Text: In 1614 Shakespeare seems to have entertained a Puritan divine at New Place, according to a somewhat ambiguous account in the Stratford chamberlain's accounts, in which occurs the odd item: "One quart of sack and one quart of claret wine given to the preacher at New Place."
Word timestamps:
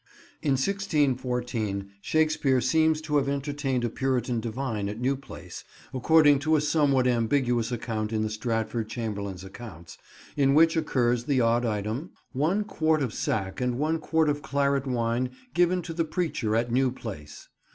In 0.41 0.53
1614 0.53 1.91
Shakespeare 2.01 2.59
seems 2.59 3.01
to 3.01 3.17
have 3.17 3.29
entertained 3.29 3.83
a 3.83 3.89
Puritan 3.91 4.39
divine 4.39 4.89
at 4.89 4.99
New 4.99 5.15
Place, 5.15 5.63
according 5.93 6.39
to 6.39 6.55
a 6.55 6.61
somewhat 6.61 7.05
ambiguous 7.05 7.71
account 7.71 8.11
in 8.11 8.23
the 8.23 8.29
Stratford 8.31 8.89
chamberlain's 8.89 9.43
accounts, 9.43 9.99
in 10.35 10.55
which 10.55 10.75
occurs 10.75 11.25
the 11.25 11.39
odd 11.41 11.67
item: 11.67 12.09
"One 12.33 12.63
quart 12.63 13.03
of 13.03 13.13
sack 13.13 13.61
and 13.61 13.77
one 13.77 13.99
quart 13.99 14.27
of 14.27 14.41
claret 14.41 14.87
wine 14.87 15.29
given 15.53 15.83
to 15.83 15.93
the 15.93 16.03
preacher 16.03 16.55
at 16.55 16.71
New 16.71 16.89
Place." 16.91 17.47